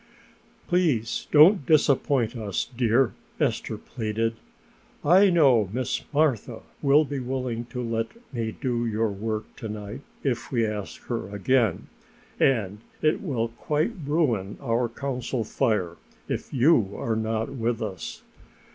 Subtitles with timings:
[0.67, 4.33] "Please don't disappoint us, dear," Esther pleaded.
[5.05, 10.01] "I know Miss Martha will be willing to let me do your work to night,
[10.23, 11.85] if we ask her again,
[12.39, 18.23] and it will quite ruin our Council Fire if you are not with us.